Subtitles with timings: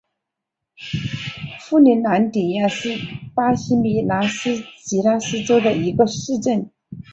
[1.59, 2.97] 富尼兰迪亚是
[3.35, 4.49] 巴西米纳斯
[4.83, 6.71] 吉拉斯州的一个市镇。